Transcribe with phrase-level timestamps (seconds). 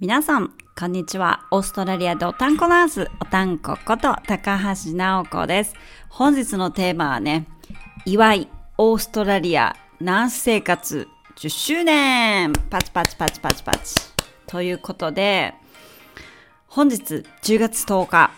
[0.00, 1.48] 皆さん、こんにちは。
[1.50, 5.74] オーストラリアでおたんこナース、おたんここと高橋直子です。
[6.08, 7.48] 本日のテーマはね、
[8.04, 13.96] 祝い、オーストラリアナース生活10周年パチパチパチパチパチ。
[14.46, 15.54] ということで、
[16.68, 18.30] 本日10月10日、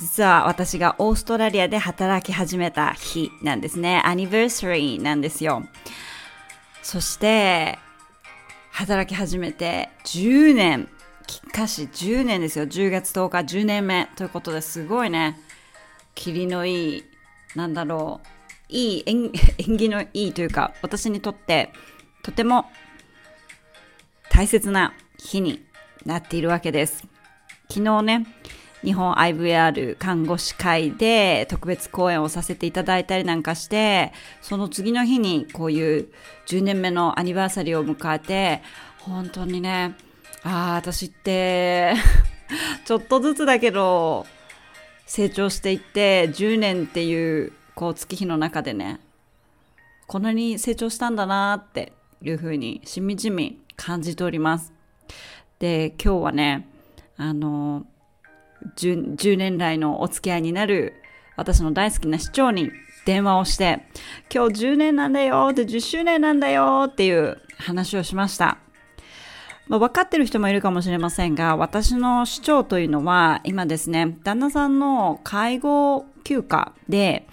[0.00, 4.00] 実は私がオーストラリアで働き始めた日なんですね。
[4.02, 5.62] アニバーサリーなんですよ。
[6.82, 7.78] そして、
[8.78, 10.88] 働き始めて10年、
[11.26, 12.64] きっかし10年ですよ。
[12.64, 13.38] 10月10日。
[13.58, 14.06] 10年目。
[14.14, 15.36] ということですごいね、
[16.14, 17.04] 霧のいい、
[17.56, 18.28] なんだろう、
[18.68, 19.32] いい 縁
[19.76, 21.72] 起のいいというか、私にとって
[22.22, 22.70] とても
[24.30, 25.66] 大切な日に
[26.06, 27.04] なっているわけです。
[27.68, 28.26] 昨日ね、
[28.84, 36.08] 日本 IVR 看護師会で特別講演をさせていただいたりなんかして、その次の日にこういう
[36.46, 38.62] 10年目のアニバーサリーを迎えて、
[38.98, 39.96] 本当にね、
[40.42, 41.94] ああ、私って
[42.84, 44.26] ちょっとずつだけど、
[45.06, 49.00] 成長していって、10年っていうこう月日の中でね、
[50.06, 54.72] こんなに成長したんだなっていうふうにしみじみ感じております。
[55.58, 56.68] で、今日はね、
[57.16, 57.84] あの、
[58.76, 60.94] 10, 10年来のお付き合いになる
[61.36, 62.70] 私の大好きな市長に
[63.06, 63.86] 電話をして、
[64.34, 68.58] 今日10年なんだよって10周年なんだよっていう話をしました。
[69.68, 77.26] まあ、分かってる人もいるかもしれませんが、私の市長というのは今ですね、旦那さんの介護休暇で、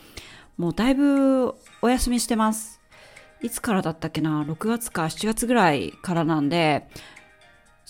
[0.57, 2.79] もうだいぶお休みしてます。
[3.41, 6.87] いつからだったっけな ?6 月か7月ぐらいからなんで、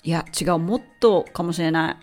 [0.04, 1.98] いや、違う、もっとかもしれない。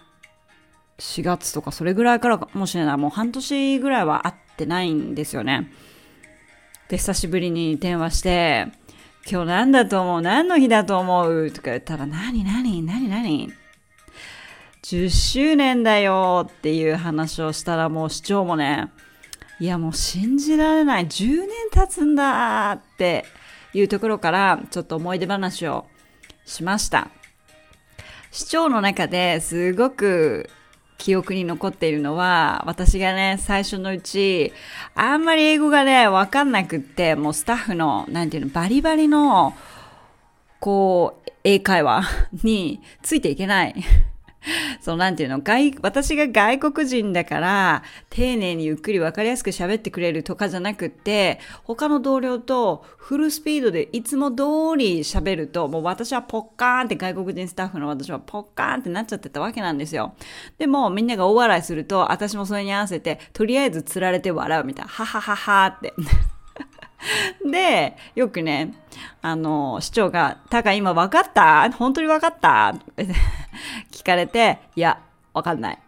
[1.02, 2.96] 4月とかそれぐらいからかもしれない。
[2.96, 5.72] もう半年ぐらいは会ってないんですよね。
[6.88, 8.68] で、久しぶりに電話して、
[9.28, 10.22] 今日何だと思う？
[10.22, 11.50] 何の日だと思う？
[11.50, 13.52] とか言ったら、何何何何
[14.84, 18.90] ?10 周年だよっていう話をしたらもう市長もね、
[19.58, 21.06] いやもう信じられない。
[21.06, 23.24] 10年経つんだって
[23.74, 25.86] いうところからちょっと思い出話を
[26.44, 27.08] しました。
[28.30, 30.48] 市長の中ですごく
[31.02, 34.52] 記憶に残っているのは、私がね、最初のうち、
[34.94, 39.52] あんまり英語がね、わかんなくって、もうスタッフの、なんていうの、バリバリの、
[40.60, 42.04] こう、英会話
[42.44, 43.74] についていけない。
[44.80, 54.42] そう、なんていうの、外、私が外国人だから、丁寧にゆっくりわかりやすく喋ってくれるとかじゃなくって、他の同僚とフルスピードでいつも通
[54.76, 60.14] り喋ると、もう私はポッカーンって外国人スタッフの私はポッカーンってなっちゃってたわけなんですよ。
[60.58, 65.94] でも、みんなが大笑いすると、私もそれに合わせて、とりあえず釣られて笑うみたいな、ははははって。
[67.48, 68.74] で、よくね、
[69.22, 71.70] あの、市長が、たか今分かった？
[71.72, 72.74] 本当に分かった？
[73.90, 75.00] 聞かれて、いや、
[75.34, 75.78] 分かんない。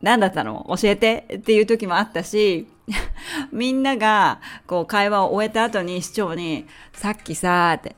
[0.00, 0.64] 何だったの？
[0.80, 2.68] 教えてっていう時もあったし、
[3.52, 7.96] みんなが、こう、会話を終えた後に市長に、さっきさ、って、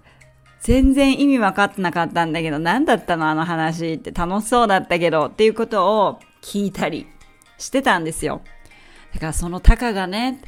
[0.61, 3.29] 全然意味分かってなかったんだけど、何だったの？
[3.29, 7.07] あの話って楽しそうだったけど、っていうことを聞いたり
[7.59, 8.41] してたんですよ。
[9.13, 10.41] だからそのタカがね、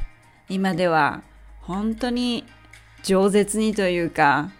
[0.48, 1.22] 今では
[1.60, 2.44] 本当に
[3.02, 4.50] 饒舌にというか、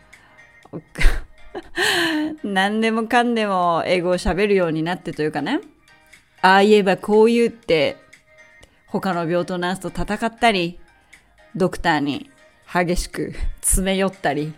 [2.44, 5.60] 何でもかんでも英語を喋るようになってというかね、
[6.40, 7.96] ああ言えばこう言うって、
[8.86, 10.78] 他の病棟ナースと戦ったり、
[11.54, 12.30] ドクターに
[12.72, 14.54] 激しく詰め寄ったり、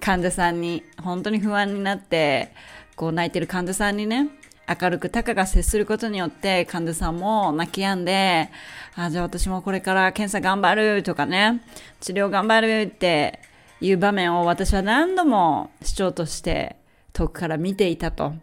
[0.00, 2.52] 患者さんに本当に不安になって、
[2.96, 4.28] こう泣いてる患者さんにね、
[4.68, 8.48] 明るくたかが接することによって患者さんも泣き止んで、
[8.94, 11.62] あ、じゃあ私もこれから検査頑張るとかね、
[12.00, 13.40] 治療頑張るって
[13.82, 16.76] いう場面を私は何度も市長として
[17.12, 18.34] 遠くから見ていたと。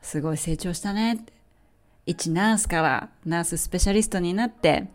[0.00, 1.24] すごい成長したね。
[2.06, 4.86] 一ナースからナーススペシャリストになって、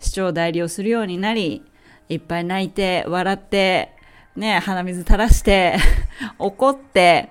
[0.00, 1.62] 市長代理をするようになり、
[2.08, 3.92] いっぱい泣いて、笑って、
[4.34, 5.76] ね、鼻水垂らして
[6.38, 7.28] 怒って、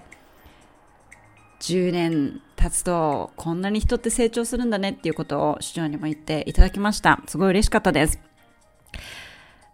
[1.59, 7.21] 10年経つとこんなに人って成長するんだねっていうことを市長にも言っていただきました。
[7.27, 8.19] すごい嬉しかったです。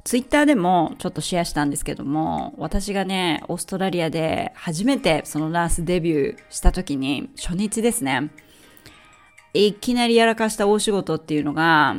[0.07, 8.29] ツイッターでもちょっとシェアしたんですけども、私がね、オーストラリアで初めてそのナースデビューした時に、初日ですね、
[9.53, 11.97] いきなりやらかした大仕事っていうのが、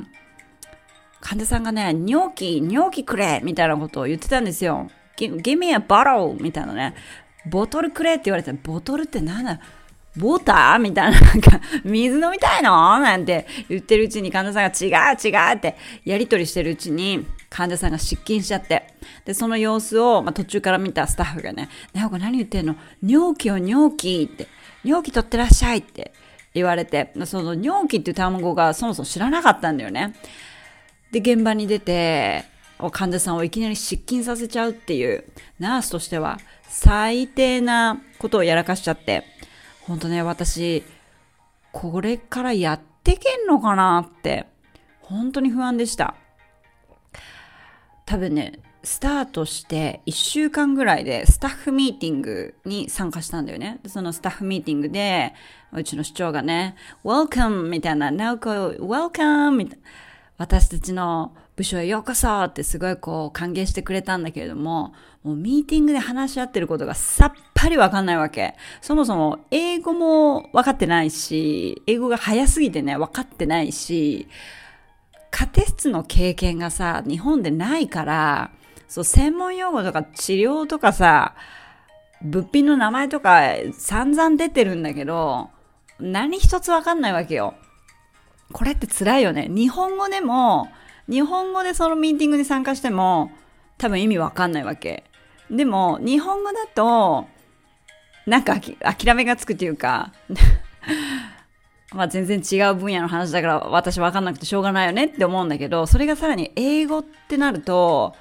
[1.21, 4.89] 患者さんがね、尿器、尿器くれみたいなことを言ってたんですよ。
[5.19, 6.43] give me a bottle!
[6.43, 6.95] みたいなね。
[7.51, 9.61] ボトルくれって言われて、ボトルって何だ
[10.17, 10.79] ボター？
[10.79, 12.71] みたいな、なんか、水飲みたいの？
[13.01, 15.77] なんて言ってるうちに患者さんが違う違うって
[16.07, 18.95] やりとりしてるうちに、患者さんが失禁しちゃって。
[19.25, 22.77] で、その様子を、まあ、途中から見たスタッフがね、ねおこ何言ってんの？
[23.03, 24.49] 尿器を尿器って、
[24.85, 26.13] 尿器取ってらっしゃいって
[26.55, 30.15] 言われて、その尿器っていう単語がそもそも知らなかったんだよね。
[31.11, 32.45] で、現場に出て、
[32.93, 35.25] 患者さんをいきなり失禁させちゃうっていう、
[35.59, 39.25] ナースとしては最低なことをやらかしちゃって、
[39.83, 40.85] 本当ね、私、
[41.73, 44.47] これからやってけんのかなって、
[45.01, 46.15] 本当に不安でした。
[48.09, 53.81] 多分ね、スタートして1週間ぐらいでスタッフミーティングに参加したんだよね。
[53.87, 55.35] そのスタッフミーティングで、
[55.75, 56.75] うちの市長がね、
[57.05, 57.69] Welcome!
[57.69, 59.51] みたいな、なおこ、Welcome!
[59.51, 59.85] みたいな。
[60.39, 68.55] 私たちの部署へようこそってすごいこう歓迎してくれたんだけれども、もうミーティングで話し合ってることがさっぱりわかんないわけ。
[68.81, 74.29] そもそも英語もわかってないし、英語が早すぎてね、わかってないし、
[75.31, 78.51] 家庭室の経験がさ、日本でないから、
[78.89, 81.35] そう、専門用語とか治療とかさ、
[82.23, 83.43] 物品の名前とか
[83.73, 85.51] 散々出てるんだけど、
[86.01, 87.55] 何一つわかんないわけよ。
[88.53, 89.49] これって辛いよね。
[89.49, 90.69] 日本語でも、
[91.09, 93.31] 日本語でそのミーティングに参加しても、
[93.77, 95.05] 多分意味わかんないわけ。
[95.51, 97.27] でも、日本語だと、
[98.27, 100.13] なんか諦めがつくというか、
[101.93, 108.15] まあ全然違う分野の話だから私わかんなくてしょうがないよねって思うんだけど、それがさらに英語ってなると、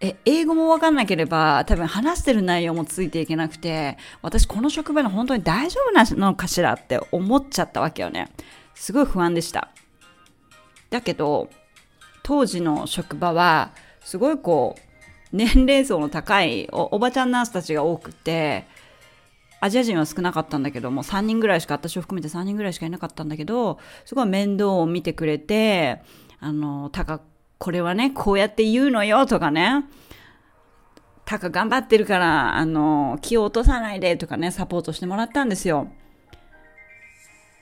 [0.00, 8.28] え、英語もわかんなければ多分話してる内容もついていけなくて、私この職場の本当に大丈夫なのかしらって思っちゃったわけよね。
[8.74, 9.70] すごい不安でした。
[10.90, 11.48] だけど、
[12.22, 13.70] 当時の職場は、
[14.00, 14.80] すごいこう、
[15.32, 18.66] 年齢層の高いおばちゃんナースたちが多くて、
[19.60, 26.02] アジア人は少なかったんだけども、3人ぐらいしか、私を含めて3人ぐらいしかいなかったんだけど、すごい面倒を見てくれて、
[26.40, 27.20] あの、たか、
[27.58, 29.86] これはね、こうやって言うのよとかね、
[31.24, 35.90] たか頑張ってるから、あの、気を落とさないでとかね、サポートしてもらったんですよ。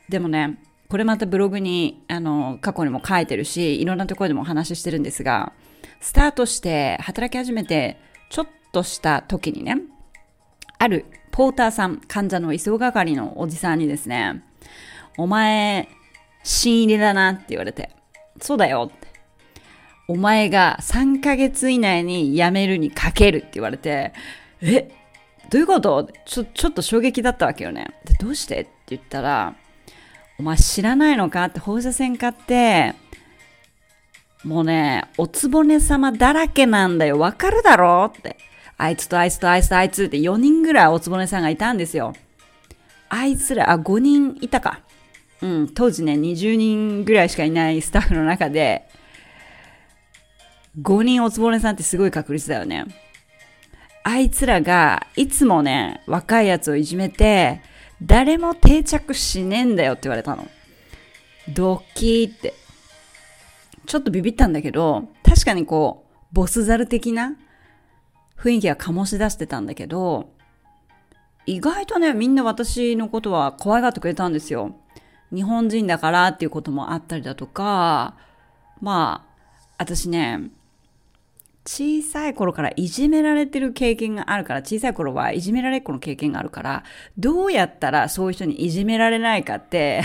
[0.08, 0.58] でもね、
[0.88, 5.52] これまたブログに、あの、過去にも書いてるし、いろんなところでもお話ししてるんですが、
[6.00, 7.98] スタートして働き始めて、
[8.28, 9.78] ちょっとした時にね、
[10.78, 14.44] あるポーターさん、患者の急がかりのおじさんにですね、
[15.18, 15.88] お前、
[16.44, 17.90] 新入りだなって言われて、
[18.40, 19.08] そうだよって。
[20.06, 24.12] お前が3ヶ月以内に辞めるにかけるって言われて、
[24.60, 24.92] え
[25.50, 26.08] どういうこと？
[26.24, 27.88] ちょ、ちょっと衝撃だったわけよね。
[28.04, 28.60] で、どうして？
[28.60, 29.56] って言ったら、
[30.38, 32.94] お前知らないのかって放射線科って、
[34.44, 37.18] もうね、おつぼね様だらけなんだよ。
[37.18, 38.12] わかるだろ？
[38.16, 38.36] って。
[38.76, 42.14] あいつとあいつとあいつとあいつって4人ぐらいおつぼねさんがいたんですよ。
[43.08, 44.80] あいつら、あ、5人いたか。
[45.40, 48.88] うん、当時ね、20人ぐらいしかいないスタッフの中で、
[50.80, 52.86] 5人おつぼねさんってすごい確率だよね。
[54.02, 57.62] あいつらがいつもね、若いやつをいじめて、
[58.02, 60.48] 誰も定着しねえんだよって言われたの。
[61.48, 62.54] ドッキーって。
[63.86, 67.36] ちょっとビビったんだけど、確かにこう、ボスザル的な
[68.38, 70.30] 雰囲気が醸し出してたんだけど、
[71.46, 74.74] 意外とね、みんな私のことは可愛がってくれたんですよ。
[75.32, 78.16] 日本人だからっていうこともあったりだとか、
[78.80, 79.34] まあ、
[79.78, 80.50] 私ね、
[81.66, 86.84] 小さい頃からいじめられてる経験があるから、小さい頃はいじめられっ子の経験があるから、
[87.18, 90.02] どうやったらそういう人にいじめられないかって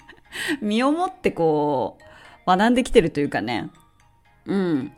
[0.60, 1.98] 身をもってこ
[2.46, 3.70] う、学んできてるというかね。
[4.46, 4.92] うん。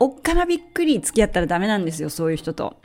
[0.00, 2.76] おっかなびっくり付き合ったらダメなんですよ、そういう人と。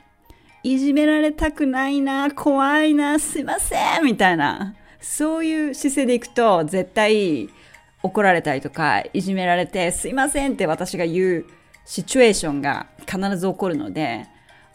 [0.62, 4.74] いじめられたくないな、怖いな、すいません、みたいな。
[5.00, 7.50] そういう姿勢でいくと、絶対
[8.02, 11.44] 怒られたりとか、いじめられて、すいませんって私が言う
[11.84, 14.26] シチュエーションが必ず起こるので、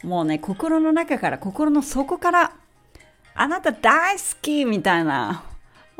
[0.02, 2.52] もうね、心の中から、心の底から、
[3.34, 5.44] あなた大好きみたいな、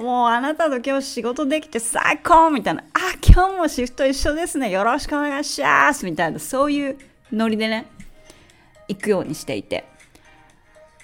[0.00, 6.98] もうあなたと今日仕事できて最高みたいな、あ、今日もシフト一緒ですね、よろしくお願いしますみたいな、そういう
[7.30, 7.86] ノリでね、
[8.88, 9.84] 行くようにしていて。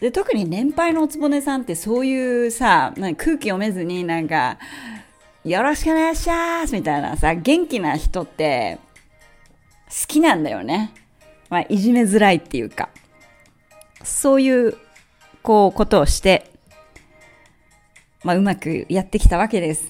[0.01, 4.59] で、特に年配のおつぼねさんってそういうさ、空気読めずになんか、
[5.45, 8.79] よろしくお願いしますみたいなさ、元気な人って
[9.89, 10.95] 好きなんだよね。
[11.51, 12.89] まあ、いじめづらいっていうか。
[14.03, 14.79] そういう、
[15.43, 16.51] こう、ことをして、
[18.27, 19.89] まあ、うまくやってきたわけです。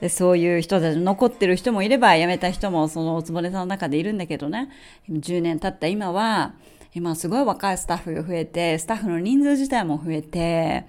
[0.00, 4.70] でそういう人たち残ってる人もいれば辞めた人もそのおつぼねさんの中でいるんだけどね
[5.10, 6.54] 10年経った今は
[6.94, 10.86] 今すごい若いスタッフが増えてスタッフの人数自体も増えて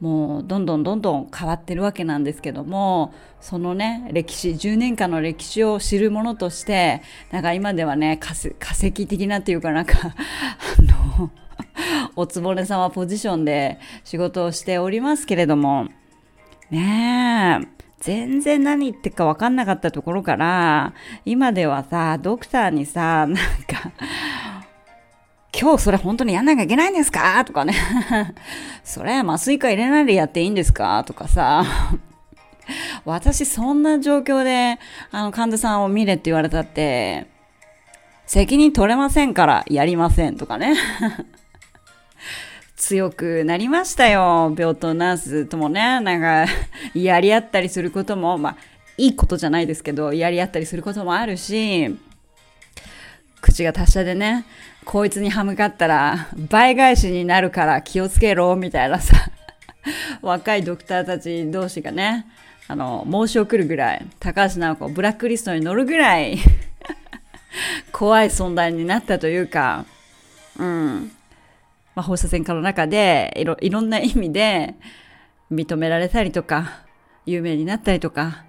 [0.00, 10.82] もうどんどんどんどん変わってるわけなんですけども、そのね、歴史、10年間の歴史を知るものとして、なんか今ではね、化石的なっていうかなんか、あ
[11.20, 11.30] の、
[12.16, 15.88] おつぼね様ポジションで仕事をしておりますけれども、
[16.70, 17.66] ねえ、
[18.00, 23.92] 全然何言ってるか分かんなかったところから、今ではさ、ドクターにさ、なんか、
[25.58, 27.44] 今日それ本当にやんなきゃいけないんですか？
[27.44, 27.74] とかね。
[28.82, 31.04] それ麻酔科入れないでやっていいんですか？
[31.04, 31.64] とかさ。
[33.04, 34.78] 私そんな状況で、
[35.10, 37.26] あの、患者さんを見れって言われたって、
[38.26, 40.74] 責任取れませんからやりませんとかね。
[42.82, 44.52] 強くなりましたよ。
[44.58, 46.52] 病棟ナースともね、なんか、
[46.98, 48.56] やり合ったりすることも、まあ、
[48.98, 51.96] いいことじゃないですけど、やり合ったりすることもあるし、
[53.40, 54.46] 口が達者でね、
[54.84, 59.30] こいつに歯向かったら倍返しになるから気をつけろ、みたいなさ、
[60.20, 62.26] 若いドクターたち同士がね、
[62.66, 66.36] あの、申し送るぐらい、高橋直子、ブラックリストに乗るぐらい
[67.92, 69.84] 怖い存在になったというか、
[70.58, 71.12] うん。
[71.94, 74.74] まあ、放射線科の中でいろ、いろんな意味で
[75.50, 76.84] 認められたりとか、
[77.26, 78.44] 有名になったりとか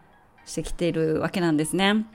[0.46, 2.06] してきているわけなんですね。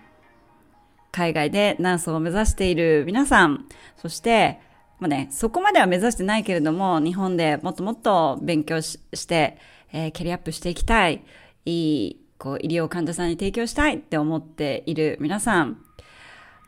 [1.13, 3.67] 海外でナースを目指している皆さん、
[3.97, 4.61] そして、
[4.99, 9.59] まあね、そこまでは目指してないけれども、日本でもっともっと勉強して、
[9.93, 11.25] えー、キャリアアップしていきたい、
[11.65, 15.79] いい、こう、医療患者さんに提供したいって思っている皆さん、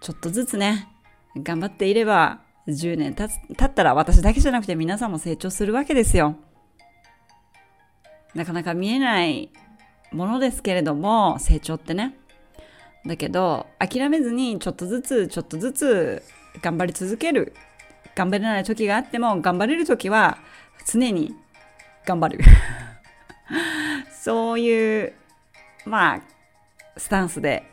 [0.01, 0.89] ちょっとずつね、
[1.37, 6.37] 頑張っていれば、10年経経ったら私だけじゃなくて皆さんも成長するわけですよ。
[8.35, 9.51] なかなか見えない
[10.13, 12.15] ものですけれども、成長ってね。
[13.07, 16.23] だけど、諦めずにちょっとずつちょっとずつ
[16.63, 17.55] 頑張り続ける。
[18.15, 20.39] 頑張れない時があっても、頑張れる時は
[20.87, 21.35] 常に
[22.05, 22.45] 頑張る。
[24.13, 25.13] そういう、
[25.87, 26.21] まあ、
[26.97, 27.65] スタンスで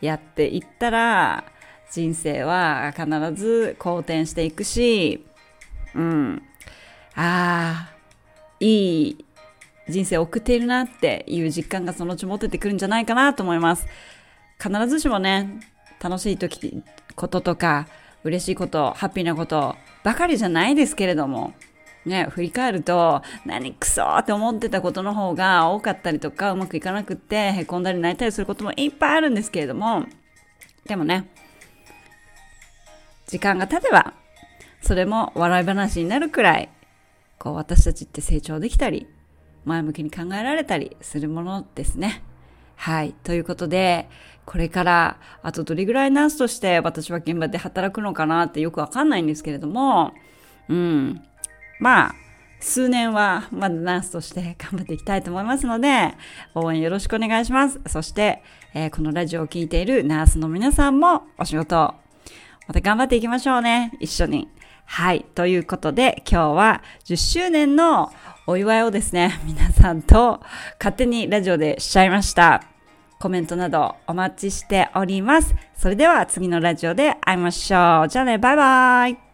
[0.00, 1.44] やっていったら、
[1.92, 5.26] 人生は必ず好転していくし、
[5.94, 6.42] うん。
[7.14, 7.96] ああ、
[8.60, 9.24] いい
[9.88, 13.86] 人生を送っているなっていう実感がそのうち持っててくるんじゃないかなと思います。
[14.58, 15.60] 必ずしもね、
[16.00, 16.82] 楽しい時、
[17.14, 17.86] こととか、
[18.24, 21.52] 嬉しいこと、ハッピーなことばかりじゃないですけれども、
[22.06, 30.06] ね、振り返ると、何クソって思ってたことの方が多かったりとか、うまくいかなくって、へこんだり泣いたりすることもいっぱいあるんですけれども、
[30.86, 31.28] でもね、
[33.32, 34.12] 時間が経てば、
[34.82, 36.68] それも笑い話になるくらい、
[37.38, 39.08] こう私たちって成長できたり、
[39.64, 42.22] 前向きに考えられたりするものですね。
[42.76, 43.14] はい。
[43.24, 44.10] ということで、
[44.44, 50.12] これから、あとどれぐらいナースとして私は現場で働くのかなってよくわかんないんですけれども、
[50.68, 51.22] うん。
[51.80, 52.14] まあ、
[52.60, 56.12] 数年はまだナースとして 頑張っていきたいと思いますので、
[56.54, 57.80] 応援よろしくお願いします。
[57.86, 58.42] そして、
[58.74, 61.94] えー、このラジオを聴いているナースの皆さんもお仕事、
[62.66, 63.92] また頑張っていきましょうね。
[64.00, 64.48] 一緒に。
[64.84, 65.24] はい。
[65.34, 68.12] ということで、今日は10周年の
[68.46, 70.42] お祝いをですね、 皆さんと
[70.78, 72.62] 勝手にラジオでしちゃいました。
[73.18, 75.54] コメントなどお待ちしております。
[75.76, 78.08] それでは次のラジオで会いましょう。
[78.08, 79.31] じゃあね、バイバイ。